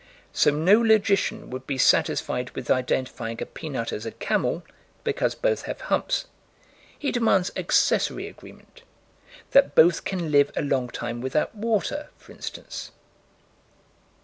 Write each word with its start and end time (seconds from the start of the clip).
So 0.33 0.49
no 0.49 0.81
logician 0.81 1.51
would 1.51 1.67
be 1.67 1.77
satisfied 1.77 2.49
with 2.55 2.71
identifying 2.71 3.39
a 3.39 3.45
peanut 3.45 3.93
as 3.93 4.03
a 4.03 4.09
camel, 4.11 4.63
because 5.03 5.35
both 5.35 5.65
have 5.65 5.79
humps: 5.79 6.25
he 6.97 7.11
demands 7.11 7.51
accessory 7.55 8.27
agreement 8.27 8.81
that 9.51 9.75
both 9.75 10.03
can 10.03 10.31
live 10.31 10.51
a 10.55 10.63
long 10.63 10.89
time 10.89 11.21
without 11.21 11.53
water, 11.53 12.09
for 12.17 12.31
instance. 12.31 12.89